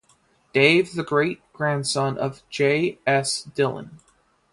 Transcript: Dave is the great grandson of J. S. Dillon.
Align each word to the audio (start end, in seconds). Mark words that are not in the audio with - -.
Dave 0.51 0.85
is 0.85 0.93
the 0.95 1.03
great 1.03 1.43
grandson 1.53 2.17
of 2.17 2.41
J. 2.49 2.97
S. 3.05 3.43
Dillon. 3.43 3.99